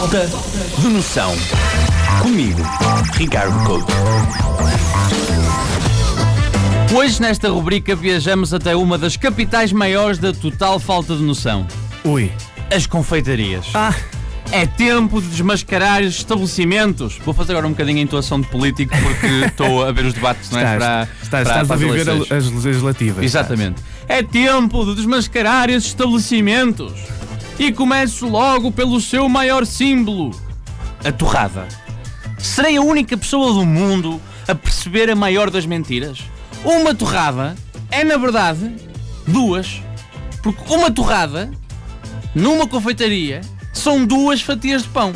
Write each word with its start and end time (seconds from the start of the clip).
Falta 0.00 0.26
de 0.78 0.88
noção. 0.88 1.36
Comigo, 2.22 2.62
Ricardo 3.12 3.62
Couto. 3.66 3.92
Hoje, 6.94 7.20
nesta 7.20 7.50
rubrica, 7.50 7.94
viajamos 7.94 8.54
até 8.54 8.74
uma 8.74 8.96
das 8.96 9.18
capitais 9.18 9.72
maiores 9.74 10.16
da 10.16 10.32
total 10.32 10.78
falta 10.80 11.14
de 11.14 11.22
noção: 11.22 11.66
Ui. 12.02 12.32
as 12.74 12.86
confeitarias. 12.86 13.66
Ah, 13.74 13.94
É 14.50 14.64
tempo 14.64 15.20
de 15.20 15.28
desmascarar 15.28 16.00
os 16.00 16.16
estabelecimentos. 16.16 17.18
Vou 17.22 17.34
fazer 17.34 17.52
agora 17.52 17.66
um 17.66 17.70
bocadinho 17.72 17.98
a 17.98 18.02
intuação 18.02 18.40
de 18.40 18.46
político 18.48 18.96
porque 19.02 19.26
estou 19.46 19.84
a 19.86 19.92
ver 19.92 20.06
os 20.06 20.14
debates, 20.14 20.50
não 20.50 20.60
é? 20.60 20.62
estás, 20.62 20.78
para, 20.78 21.08
estás, 21.22 21.28
para- 21.28 21.62
estás 21.62 21.66
para 21.68 21.74
a 21.74 21.78
as 21.78 21.80
viver 22.24 22.34
as 22.34 22.64
legislativas. 22.64 23.22
Exatamente. 23.24 23.82
É 24.08 24.22
tempo 24.22 24.82
de 24.86 24.94
desmascarar 24.94 25.68
esses 25.68 25.88
estabelecimentos. 25.90 26.94
E 27.60 27.70
começo 27.70 28.26
logo 28.26 28.72
pelo 28.72 28.98
seu 29.02 29.28
maior 29.28 29.66
símbolo: 29.66 30.30
a 31.04 31.12
torrada. 31.12 31.68
Serei 32.38 32.78
a 32.78 32.80
única 32.80 33.18
pessoa 33.18 33.52
do 33.52 33.66
mundo 33.66 34.18
a 34.48 34.54
perceber 34.54 35.10
a 35.10 35.14
maior 35.14 35.50
das 35.50 35.66
mentiras? 35.66 36.20
Uma 36.64 36.94
torrada 36.94 37.54
é, 37.90 38.02
na 38.02 38.16
verdade, 38.16 38.74
duas. 39.26 39.82
Porque 40.42 40.74
uma 40.74 40.90
torrada, 40.90 41.50
numa 42.34 42.66
confeitaria, 42.66 43.42
são 43.74 44.06
duas 44.06 44.40
fatias 44.40 44.84
de 44.84 44.88
pão. 44.88 45.12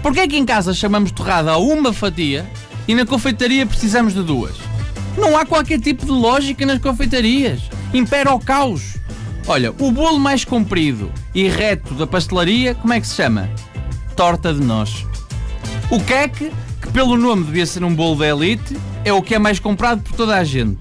Porquê 0.00 0.20
é 0.20 0.28
que 0.28 0.36
em 0.36 0.46
casa 0.46 0.72
chamamos 0.72 1.10
torrada 1.10 1.50
a 1.50 1.58
uma 1.58 1.92
fatia 1.92 2.48
e 2.86 2.94
na 2.94 3.04
confeitaria 3.04 3.66
precisamos 3.66 4.14
de 4.14 4.22
duas? 4.22 4.54
Não 5.18 5.36
há 5.36 5.44
qualquer 5.44 5.80
tipo 5.80 6.06
de 6.06 6.12
lógica 6.12 6.64
nas 6.64 6.78
confeitarias. 6.78 7.62
Impera 7.92 8.32
o 8.32 8.38
caos. 8.38 8.94
Olha, 9.48 9.72
o 9.72 9.90
bolo 9.90 10.20
mais 10.20 10.44
comprido 10.44 11.10
e 11.34 11.48
reto 11.48 11.94
da 11.94 12.06
pastelaria, 12.06 12.74
como 12.74 12.92
é 12.92 13.00
que 13.00 13.06
se 13.06 13.14
chama? 13.14 13.48
Torta 14.16 14.52
de 14.52 14.60
nós. 14.60 15.06
O 15.90 16.00
queque, 16.00 16.52
que 16.80 16.88
pelo 16.92 17.16
nome 17.16 17.44
devia 17.44 17.66
ser 17.66 17.84
um 17.84 17.94
bolo 17.94 18.16
da 18.16 18.28
elite, 18.28 18.76
é 19.04 19.12
o 19.12 19.22
que 19.22 19.34
é 19.34 19.38
mais 19.38 19.58
comprado 19.58 20.02
por 20.02 20.12
toda 20.14 20.36
a 20.36 20.44
gente. 20.44 20.78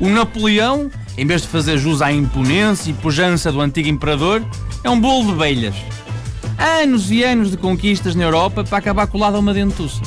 O 0.00 0.08
Napoleão, 0.08 0.90
em 1.16 1.26
vez 1.26 1.42
de 1.42 1.48
fazer 1.48 1.78
jus 1.78 2.02
à 2.02 2.12
imponência 2.12 2.90
e 2.90 2.94
pujança 2.94 3.52
do 3.52 3.60
antigo 3.60 3.88
imperador, 3.88 4.44
é 4.82 4.90
um 4.90 5.00
bolo 5.00 5.32
de 5.32 5.38
belhas. 5.38 5.74
Anos 6.58 7.10
e 7.10 7.22
anos 7.22 7.50
de 7.50 7.56
conquistas 7.56 8.14
na 8.14 8.24
Europa 8.24 8.64
para 8.64 8.78
acabar 8.78 9.06
colado 9.06 9.36
a 9.36 9.38
uma 9.38 9.54
dentuça. 9.54 10.02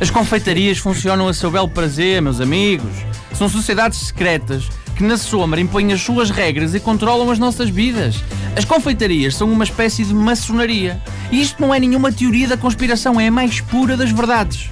As 0.00 0.10
confeitarias 0.10 0.78
funcionam 0.78 1.28
a 1.28 1.34
seu 1.34 1.50
belo 1.50 1.68
prazer, 1.68 2.22
meus 2.22 2.40
amigos. 2.40 2.90
São 3.34 3.48
sociedades 3.48 3.98
secretas 3.98 4.68
que 5.00 5.04
na 5.06 5.16
sombra 5.16 5.58
impõem 5.58 5.94
as 5.94 6.02
suas 6.02 6.28
regras 6.28 6.74
e 6.74 6.80
controlam 6.80 7.30
as 7.30 7.38
nossas 7.38 7.70
vidas. 7.70 8.22
As 8.54 8.66
confeitarias 8.66 9.34
são 9.34 9.50
uma 9.50 9.64
espécie 9.64 10.04
de 10.04 10.12
maçonaria. 10.12 11.00
E 11.32 11.40
isto 11.40 11.58
não 11.58 11.74
é 11.74 11.80
nenhuma 11.80 12.12
teoria 12.12 12.46
da 12.46 12.56
conspiração, 12.58 13.18
é 13.18 13.28
a 13.28 13.30
mais 13.30 13.62
pura 13.62 13.96
das 13.96 14.10
verdades. 14.10 14.68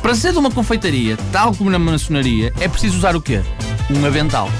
Para 0.00 0.14
ser 0.14 0.32
de 0.32 0.38
uma 0.38 0.50
confeitaria, 0.50 1.18
tal 1.30 1.54
como 1.54 1.68
na 1.68 1.78
maçonaria, 1.78 2.54
é 2.58 2.68
preciso 2.68 2.96
usar 2.96 3.14
o 3.14 3.20
quê? 3.20 3.42
Um 3.90 4.06
avental. 4.06 4.50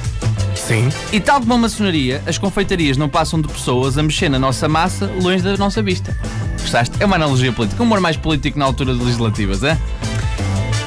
Sim. 0.55 0.91
E 1.11 1.19
tal 1.19 1.41
como 1.41 1.55
a 1.55 1.59
maçonaria, 1.59 2.23
as 2.27 2.37
confeitarias 2.37 2.99
não 2.99 3.09
passam 3.09 3.41
de 3.41 3.49
pessoas 3.49 3.97
a 3.97 4.03
mexer 4.03 4.29
na 4.29 4.39
nossa 4.39 4.69
massa 4.69 5.11
longe 5.23 5.43
da 5.43 5.57
nossa 5.57 5.83
vista. 5.83 6.15
Gostaste? 6.61 6.95
É 7.01 7.07
uma 7.07 7.17
analogia 7.17 7.55
política. 7.55 7.83
Um 7.83 7.87
humor 7.87 8.01
mais 8.01 8.19
político 8.19 8.59
na 8.59 8.67
altura 8.67 8.95
de 8.95 9.03
legislativas, 9.03 9.63
é? 9.65 9.79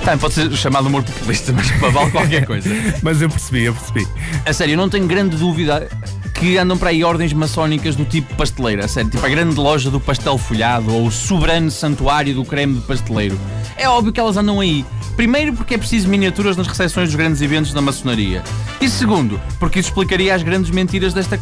Também 0.03 0.19
pode 0.19 0.33
ser 0.33 0.51
chamado 0.53 0.87
humor 0.87 1.01
populista, 1.03 1.53
mas 1.53 1.71
para 1.71 1.89
vale 1.89 2.11
qualquer 2.11 2.43
coisa. 2.47 2.69
Mas 3.01 3.21
eu 3.21 3.29
percebi, 3.29 3.63
eu 3.63 3.73
percebi. 3.73 4.07
A 4.45 4.51
sério, 4.51 4.73
eu 4.73 4.77
não 4.77 4.89
tenho 4.89 5.07
grande 5.07 5.37
dúvida 5.37 5.89
que 6.33 6.57
andam 6.57 6.77
para 6.77 6.89
aí 6.89 7.03
ordens 7.05 7.31
maçónicas 7.31 7.95
do 7.95 8.03
tipo 8.03 8.35
pasteleira. 8.35 8.83
A 8.83 8.87
sério, 8.87 9.09
tipo 9.09 9.25
a 9.25 9.29
grande 9.29 9.55
loja 9.55 9.89
do 9.89 9.99
pastel 9.99 10.37
folhado 10.37 10.93
ou 10.93 11.07
o 11.07 11.11
soberano 11.11 11.71
santuário 11.71 12.35
do 12.35 12.43
creme 12.43 12.75
de 12.75 12.81
pasteleiro. 12.81 13.39
É 13.77 13.87
óbvio 13.87 14.11
que 14.11 14.19
elas 14.19 14.35
andam 14.35 14.59
aí. 14.59 14.85
Primeiro, 15.15 15.53
porque 15.53 15.75
é 15.75 15.77
preciso 15.77 16.09
miniaturas 16.09 16.57
nas 16.57 16.67
recepções 16.67 17.07
dos 17.07 17.15
grandes 17.15 17.41
eventos 17.41 17.71
da 17.71 17.81
maçonaria. 17.81 18.44
E 18.81 18.89
segundo, 18.89 19.39
porque 19.59 19.79
isso 19.79 19.89
explicaria 19.89 20.35
as 20.35 20.44
grandes 20.44 20.69
mentiras 20.72 21.13
desta, 21.13 21.39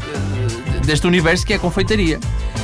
deste 0.85 1.07
universo 1.07 1.45
que 1.47 1.53
é 1.53 1.55
a 1.55 1.59
confeitaria. 1.59 2.19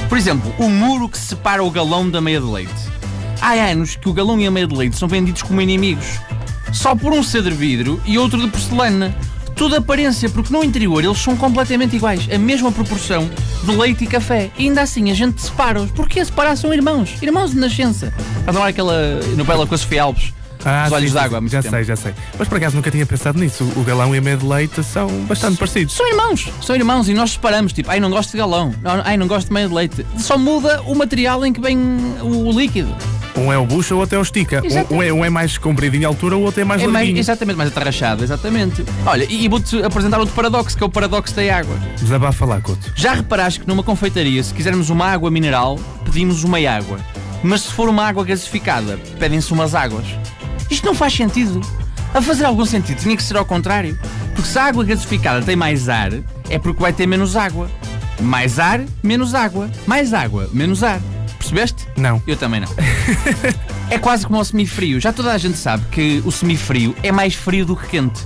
Por 0.08 0.18
exemplo, 0.18 0.54
o 0.60 0.70
muro 0.70 1.10
que 1.10 1.18
separa 1.18 1.64
o 1.64 1.72
galão 1.72 2.08
da 2.08 2.22
meia 2.22 2.40
de 2.40 2.46
leite. 2.46 2.97
Há 3.42 3.54
anos 3.54 3.96
que 3.96 4.10
o 4.10 4.14
galão 4.14 4.40
e 4.40 4.48
a 4.48 4.52
meia 4.52 4.68
de 4.68 4.76
leite 4.76 4.98
são 4.98 5.08
vendidos 5.08 5.42
como 5.44 5.62
inimigos. 5.62 6.06
Só 6.74 6.96
por 6.96 7.14
um 7.14 7.24
ser 7.24 7.44
de 7.44 7.52
vidro 7.52 8.02
e 8.06 8.18
outro 8.18 8.40
de 8.40 8.48
porcelana. 8.48 9.16
Tudo 9.56 9.76
aparência, 9.76 10.30
porque 10.30 10.54
no 10.54 10.64
interior 10.64 11.04
eles 11.04 11.18
são 11.18 11.36
completamente 11.36 11.96
iguais. 11.96 12.28
A 12.32 12.38
mesma 12.38 12.72
proporção 12.72 13.28
de 13.64 13.72
leite 13.76 14.04
e 14.04 14.08
café. 14.08 14.52
E 14.58 14.66
ainda 14.68 14.82
assim 14.82 15.10
a 15.10 15.16
gente 15.16 15.42
separa-os. 15.42 15.90
Porquê 15.92 16.24
separar? 16.24 16.56
São 16.56 16.72
irmãos. 16.74 17.16
Irmãos 17.22 17.52
de 17.52 17.58
nascença. 17.58 18.14
Faz 18.46 18.48
lembrar 18.56 18.68
aquela 18.68 19.20
novela 19.36 19.66
com 19.66 19.74
a 19.74 19.78
Sofia 19.78 20.04
Alves. 20.04 20.34
Os 20.88 20.92
olhos 20.92 21.14
d'água, 21.14 21.42
Já 21.48 21.62
tempo. 21.62 21.76
sei, 21.76 21.84
já 21.86 21.96
sei. 21.96 22.14
Mas 22.38 22.48
por 22.48 22.58
acaso 22.58 22.76
nunca 22.76 22.92
tinha 22.92 23.06
pensado 23.06 23.40
nisso. 23.40 23.64
O 23.76 23.84
galão 23.84 24.14
e 24.14 24.18
a 24.18 24.22
meia 24.22 24.36
de 24.38 24.46
leite 24.46 24.84
são 24.84 25.08
bastante 25.26 25.58
parecidos. 25.58 25.96
São 25.96 26.08
irmãos. 26.08 26.50
São 26.62 26.76
irmãos 26.76 27.08
e 27.08 27.14
nós 27.14 27.32
separamos. 27.32 27.72
Tipo, 27.74 27.90
ai 27.90 28.00
não 28.00 28.10
gosto 28.10 28.32
de 28.32 28.38
galão. 28.38 28.74
Ai 29.06 29.16
não 29.18 29.28
gosto 29.28 29.48
de 29.48 29.54
meia 29.54 29.68
de 29.68 29.74
leite. 29.74 30.06
Só 30.20 30.38
muda 30.38 30.82
o 30.86 30.94
material 30.94 31.44
em 31.46 31.54
que 31.54 31.62
vem 31.62 31.80
o 32.22 32.52
líquido. 32.52 32.94
Um 33.38 33.54
é 33.54 33.58
o 33.58 33.66
bucho, 33.66 33.94
o 33.94 34.00
outro 34.00 34.16
é 34.16 34.20
o 34.20 34.24
estica. 34.24 34.64
Um, 34.92 34.96
um 34.98 35.04
é, 35.04 35.14
um 35.14 35.24
é 35.24 35.30
mais 35.30 35.58
compridinho 35.58 36.04
em 36.04 36.06
altura, 36.06 36.36
o 36.36 36.42
outro 36.42 36.60
é 36.60 36.64
mais 36.64 36.82
É 36.82 36.88
mais, 36.88 37.16
exatamente, 37.16 37.56
mais 37.56 37.70
atarrachado, 37.70 38.24
exatamente. 38.24 38.84
Olha, 39.06 39.26
e, 39.30 39.46
e 39.46 39.48
vou-te 39.48 39.82
apresentar 39.84 40.20
outro 40.20 40.34
paradoxo, 40.34 40.76
que 40.76 40.84
é 40.84 40.86
o 40.86 40.90
paradoxo 40.90 41.36
da 41.36 41.42
água. 41.56 41.78
Desabafa 41.96 42.46
lá, 42.46 42.60
Couto. 42.60 42.92
Já 42.96 43.14
reparaste 43.14 43.60
que 43.60 43.68
numa 43.68 43.84
confeitaria, 43.84 44.42
se 44.44 44.54
quisermos 44.54 44.90
uma 44.90 45.06
água 45.06 45.30
mineral, 45.30 45.80
pedimos 46.04 46.44
uma 46.44 46.58
água. 46.58 47.00
Mas 47.44 47.62
se 47.62 47.74
for 47.74 47.88
uma 47.88 48.04
água 48.08 48.26
gasificada, 48.26 49.00
pedem-se 49.20 49.54
umas 49.54 49.76
águas. 49.76 50.06
Isto 50.70 50.86
não 50.86 50.96
faz 50.96 51.14
sentido. 51.14 51.62
A 52.14 52.22
fazer 52.22 52.46
algum 52.46 52.66
sentido, 52.66 52.98
tinha 52.98 53.16
que 53.16 53.22
ser 53.22 53.38
ao 53.38 53.46
contrário. 53.46 53.98
Porque 54.34 54.50
se 54.50 54.58
a 54.58 54.66
água 54.66 54.84
gasificada 54.84 55.44
tem 55.44 55.56
mais 55.56 55.88
ar, 55.88 56.12
é 56.50 56.58
porque 56.58 56.82
vai 56.82 56.92
ter 56.92 57.06
menos 57.06 57.36
água. 57.36 57.70
Mais 58.20 58.58
ar, 58.58 58.82
menos 59.04 59.36
água. 59.36 59.70
Mais 59.86 60.14
água, 60.14 60.50
menos 60.52 60.84
ar. 60.84 61.00
Percebeste? 61.48 61.88
Não. 61.96 62.22
Eu 62.28 62.36
também 62.36 62.60
não. 62.60 62.68
É 63.90 63.98
quase 63.98 64.28
como 64.28 64.38
o 64.38 64.44
semifrio. 64.44 65.00
Já 65.00 65.14
toda 65.14 65.32
a 65.32 65.38
gente 65.38 65.58
sabe 65.58 65.86
que 65.90 66.22
o 66.26 66.32
semifrio 66.32 66.94
é 67.02 67.10
mais 67.10 67.36
frio 67.36 67.66
do 67.66 67.74
que 67.74 67.88
quente. 67.88 68.22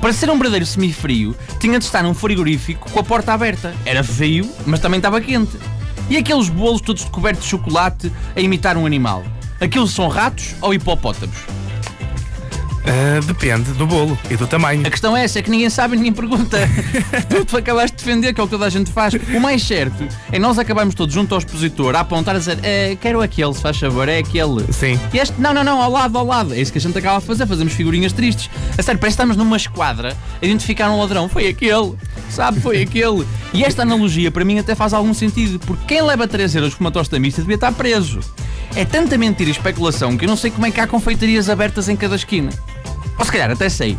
Para 0.00 0.10
ser 0.10 0.30
um 0.30 0.34
verdadeiro 0.38 0.64
semifrio, 0.64 1.36
tinha 1.60 1.78
de 1.78 1.84
estar 1.84 2.02
num 2.02 2.14
frigorífico 2.14 2.90
com 2.90 2.98
a 2.98 3.02
porta 3.02 3.34
aberta. 3.34 3.74
Era 3.84 4.02
frio, 4.02 4.50
mas 4.64 4.80
também 4.80 4.96
estava 4.96 5.20
quente. 5.20 5.58
E 6.08 6.16
aqueles 6.16 6.48
bolos 6.48 6.80
todos 6.80 7.04
cobertos 7.04 7.44
de 7.44 7.50
chocolate 7.50 8.10
a 8.34 8.40
imitar 8.40 8.78
um 8.78 8.86
animal? 8.86 9.22
Aqueles 9.60 9.90
são 9.90 10.08
ratos 10.08 10.54
ou 10.62 10.72
hipopótamos? 10.72 11.36
Ah, 12.84 13.20
depende 13.24 13.70
do 13.72 13.86
bolo 13.86 14.18
e 14.30 14.36
do 14.36 14.46
tamanho. 14.46 14.84
A 14.86 14.90
questão 14.90 15.16
é 15.16 15.24
essa, 15.24 15.38
é 15.38 15.42
que 15.42 15.50
ninguém 15.50 15.70
sabe 15.70 15.94
e 15.94 15.96
ninguém 15.98 16.12
pergunta. 16.12 16.58
tu, 17.30 17.44
tu 17.44 17.56
acabaste 17.56 17.96
de 17.96 18.04
defender, 18.04 18.34
que 18.34 18.40
é 18.40 18.44
o 18.44 18.46
que 18.46 18.50
toda 18.50 18.66
a 18.66 18.70
gente 18.70 18.90
faz. 18.90 19.14
O 19.14 19.40
mais 19.40 19.62
certo 19.62 20.06
é 20.30 20.38
nós 20.38 20.58
acabarmos 20.58 20.94
todos 20.94 21.14
junto 21.14 21.32
ao 21.34 21.38
expositor 21.38 21.94
a 21.94 22.00
apontar 22.00 22.34
a 22.34 22.38
dizer 22.38 22.58
"Eh, 22.62 22.96
quero 23.00 23.20
aquele, 23.22 23.54
se 23.54 23.60
faz 23.60 23.78
favor, 23.78 24.08
é 24.08 24.18
aquele. 24.18 24.72
Sim. 24.72 24.98
E 25.12 25.18
este, 25.18 25.40
não, 25.40 25.54
não, 25.54 25.62
não, 25.62 25.80
ao 25.80 25.90
lado, 25.90 26.18
ao 26.18 26.26
lado. 26.26 26.54
É 26.54 26.60
isso 26.60 26.72
que 26.72 26.78
a 26.78 26.80
gente 26.80 26.98
acaba 26.98 27.18
a 27.18 27.20
fazer, 27.20 27.46
fazemos 27.46 27.72
figurinhas 27.72 28.12
tristes. 28.12 28.50
A 28.76 28.82
sério, 28.82 29.00
parece 29.00 29.16
que 29.16 29.22
estamos 29.22 29.36
numa 29.36 29.56
esquadra 29.56 30.16
a 30.40 30.44
identificar 30.44 30.90
um 30.90 30.98
ladrão. 30.98 31.28
Foi 31.28 31.46
aquele, 31.46 31.94
sabe, 32.28 32.60
foi 32.60 32.82
aquele. 32.82 33.24
E 33.52 33.62
esta 33.62 33.82
analogia 33.82 34.30
para 34.30 34.44
mim 34.44 34.58
até 34.58 34.74
faz 34.74 34.92
algum 34.92 35.14
sentido, 35.14 35.58
porque 35.60 35.84
quem 35.86 36.02
leva 36.02 36.26
3 36.26 36.56
euros 36.56 36.74
por 36.74 36.80
uma 36.80 36.90
tosta 36.90 37.18
mista 37.18 37.42
devia 37.42 37.54
estar 37.54 37.72
preso. 37.72 38.18
É 38.74 38.84
tanta 38.84 39.18
mentira 39.18 39.50
e 39.50 39.52
especulação 39.52 40.16
que 40.16 40.24
eu 40.24 40.28
não 40.28 40.36
sei 40.36 40.50
como 40.50 40.66
é 40.66 40.70
que 40.70 40.80
há 40.80 40.86
confeitarias 40.86 41.50
abertas 41.50 41.88
em 41.88 41.96
cada 41.96 42.16
esquina. 42.16 42.50
Ou 43.18 43.24
se 43.24 43.32
calhar 43.32 43.50
até 43.50 43.68
sei. 43.68 43.98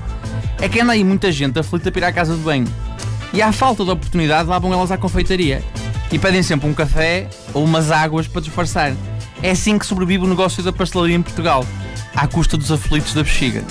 É 0.62 0.70
que 0.70 0.80
anda 0.80 0.94
aí 0.94 1.04
muita 1.04 1.32
gente 1.32 1.60
aflita 1.60 1.92
para 1.92 2.02
ir 2.02 2.06
à 2.06 2.12
casa 2.12 2.36
de 2.36 2.42
banho. 2.42 2.68
E 3.34 3.42
à 3.42 3.52
falta 3.52 3.84
de 3.84 3.92
oportunidade 3.92 4.48
lá 4.48 4.60
vão 4.60 4.74
elas 4.74 4.92
à 4.92 4.98
confeitaria. 4.98 5.64
E 6.12 6.20
pedem 6.20 6.44
sempre 6.44 6.68
um 6.70 6.74
café 6.74 7.28
ou 7.54 7.64
umas 7.64 7.92
águas 7.92 8.28
para 8.28 8.42
disfarçar. 8.42 8.94
É 9.42 9.52
assim 9.52 9.78
que 9.78 9.86
sobrevive 9.86 10.24
o 10.24 10.28
negócio 10.28 10.62
da 10.64 10.72
pastelaria 10.72 11.16
em 11.16 11.22
Portugal. 11.22 11.66
À 12.16 12.28
custa 12.28 12.56
dos 12.56 12.72
aflitos 12.72 13.14
da 13.14 13.24
bexiga. 13.24 13.64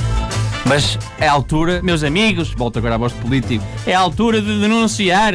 Mas 0.66 0.98
é 1.18 1.26
a 1.26 1.32
altura, 1.32 1.82
meus 1.82 2.04
amigos, 2.04 2.52
volto 2.56 2.78
agora 2.78 2.94
à 2.94 2.98
voz 2.98 3.12
de 3.12 3.18
político, 3.18 3.64
é 3.86 3.94
a 3.94 3.98
altura 3.98 4.40
de 4.40 4.60
denunciar, 4.60 5.32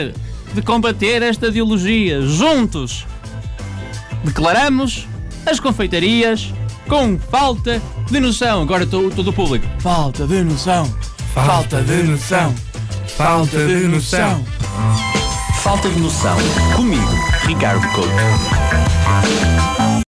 de 0.54 0.62
combater 0.62 1.22
esta 1.22 1.48
ideologia. 1.48 2.22
Juntos 2.22 3.06
declaramos 4.24 5.08
as 5.46 5.60
confeitarias 5.60 6.54
com 6.88 7.18
falta 7.18 7.82
de 8.10 8.20
noção. 8.20 8.62
Agora 8.62 8.84
estou 8.84 9.10
todo 9.12 9.30
o 9.30 9.34
público. 9.34 9.66
Falta 9.80 10.26
de 10.26 10.44
noção. 10.44 10.86
Falta 11.34 11.82
de 11.82 12.04
noção. 12.04 12.54
Falta 13.16 13.66
de 13.66 13.88
noção. 13.88 14.44
Falta 15.62 15.90
de 15.90 16.00
noção. 16.00 16.38
Comigo, 16.76 17.14
Ricardo 17.46 17.88
Couto. 17.90 20.07